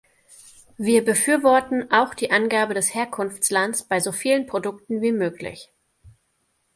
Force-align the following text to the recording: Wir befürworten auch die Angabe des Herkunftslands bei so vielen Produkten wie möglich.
Wir 0.79 1.05
befürworten 1.05 1.91
auch 1.91 2.15
die 2.15 2.31
Angabe 2.31 2.73
des 2.73 2.95
Herkunftslands 2.95 3.83
bei 3.83 3.99
so 3.99 4.11
vielen 4.11 4.47
Produkten 4.47 5.03
wie 5.03 5.11
möglich. 5.11 5.71